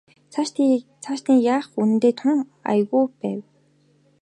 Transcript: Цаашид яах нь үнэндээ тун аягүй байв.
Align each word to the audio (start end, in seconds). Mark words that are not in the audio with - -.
Цаашид 1.01 1.25
яах 1.55 1.65
нь 1.69 1.79
үнэндээ 1.81 2.13
тун 2.19 2.37
аягүй 2.69 3.05
байв. 3.21 3.39